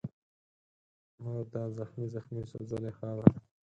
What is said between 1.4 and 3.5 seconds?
دا زخمې زخمي سوځلې خاوره